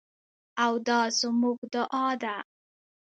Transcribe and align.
او 0.63 0.73
دا 0.87 0.99
زموږ 1.19 1.57
دعا 1.73 2.07
ده. 2.21 2.35